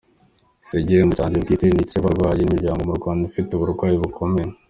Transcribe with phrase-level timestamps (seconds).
[0.67, 4.51] Si igihembo cyanjye bwite, ni icy’abarwayi n’imiyango mu Rwanda ifite uburwayi bukomeye.